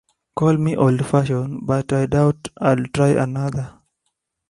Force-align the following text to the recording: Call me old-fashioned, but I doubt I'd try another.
Call 0.35 0.57
me 0.57 0.75
old-fashioned, 0.75 1.67
but 1.67 1.93
I 1.93 2.07
doubt 2.07 2.47
I'd 2.59 2.91
try 2.91 3.09
another. 3.09 3.75